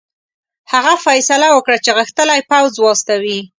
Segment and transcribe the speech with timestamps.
[0.73, 3.39] هغه فیصله وکړه چې غښتلی پوځ واستوي.